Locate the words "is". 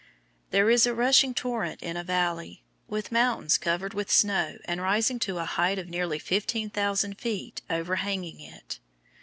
0.71-0.87